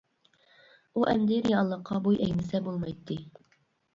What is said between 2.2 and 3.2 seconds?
ئەگمىسە بولمايتتى.